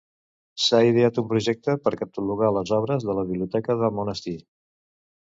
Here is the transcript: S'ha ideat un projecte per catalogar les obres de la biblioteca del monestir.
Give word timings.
S'ha 0.67 0.79
ideat 0.91 1.19
un 1.23 1.27
projecte 1.33 1.77
per 1.85 1.95
catalogar 2.01 2.51
les 2.57 2.75
obres 2.81 3.09
de 3.11 3.19
la 3.21 3.29
biblioteca 3.31 3.81
del 3.87 3.99
monestir. 4.03 4.39